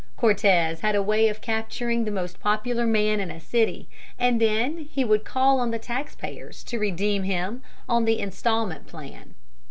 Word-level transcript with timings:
Cortez 0.17 0.79
had 0.79 0.95
a 0.95 1.03
way 1.03 1.27
of 1.27 1.41
capturing 1.41 2.05
the 2.05 2.09
most 2.11 2.39
popular 2.39 2.87
man 2.87 3.19
in 3.19 3.29
a 3.29 3.39
city, 3.39 3.87
and 4.17 4.41
then 4.41 4.79
he 4.91 5.05
would 5.05 5.23
call 5.23 5.59
on 5.59 5.69
the 5.69 5.77
tax 5.77 6.15
payers 6.15 6.63
to 6.63 6.79
redeem 6.79 7.21
him 7.21 7.61
on 7.87 8.05
the 8.05 8.17
instalment 8.17 8.87
plan. 8.87 9.35